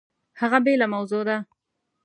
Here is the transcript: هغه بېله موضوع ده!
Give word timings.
هغه 0.39 0.59
بېله 0.65 0.87
موضوع 0.93 1.21
ده! 1.29 1.37